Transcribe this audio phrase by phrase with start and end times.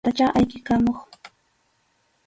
[0.03, 0.99] Imaynallatachá ayqikamuq.